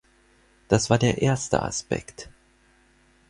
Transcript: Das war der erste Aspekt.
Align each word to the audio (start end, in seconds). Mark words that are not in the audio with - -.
Das 0.67 0.89
war 0.89 0.97
der 0.97 1.21
erste 1.21 1.61
Aspekt. 1.61 2.27